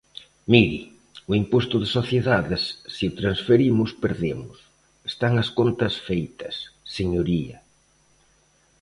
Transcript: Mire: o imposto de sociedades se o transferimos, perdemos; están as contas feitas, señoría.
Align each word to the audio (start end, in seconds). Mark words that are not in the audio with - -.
Mire: 0.53 0.81
o 1.29 1.31
imposto 1.41 1.75
de 1.83 1.87
sociedades 1.97 2.63
se 2.95 3.03
o 3.09 3.15
transferimos, 3.19 3.89
perdemos; 4.03 4.57
están 5.11 5.33
as 5.43 5.49
contas 5.59 5.93
feitas, 6.07 6.55
señoría. 6.97 7.57